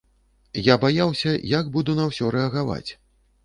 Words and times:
Я 0.67 0.77
баяўся, 0.83 1.35
як 1.59 1.71
буду 1.77 1.97
на 2.03 2.11
ўсё 2.11 2.35
рэагаваць. 2.41 2.87